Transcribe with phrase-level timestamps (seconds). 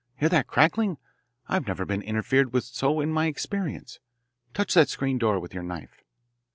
[0.17, 0.97] Hear that crackling?
[1.47, 3.99] I've never been interfered with so in my experience.
[4.51, 6.03] Touch that screen door with your knife."